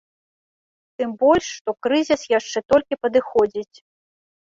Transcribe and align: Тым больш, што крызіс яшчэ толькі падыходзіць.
Тым 1.01 1.09
больш, 1.25 1.45
што 1.59 1.69
крызіс 1.89 2.21
яшчэ 2.39 2.59
толькі 2.75 3.01
падыходзіць. 3.07 3.75